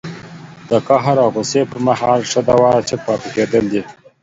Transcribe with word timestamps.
د 0.69 0.71
قهر 0.87 1.15
او 1.23 1.29
غوسې 1.35 1.61
پر 1.69 1.79
مهال 1.87 2.19
ښه 2.31 2.41
دوا 2.49 2.71
چپ 2.87 2.99
پاتې 3.07 3.27
کېدل 3.35 3.65
دي 3.73 3.81